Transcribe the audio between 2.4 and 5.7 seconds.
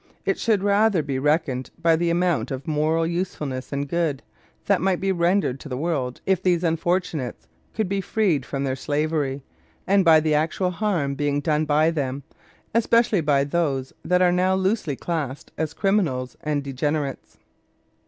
of moral usefulness and good that might be rendered to